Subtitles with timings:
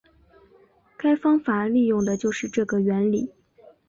[0.97, 3.31] 该方法利用的就是这个原理。